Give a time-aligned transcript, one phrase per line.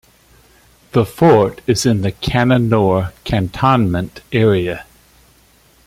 [0.93, 4.87] The fort is in the Cannanore Cantonment area.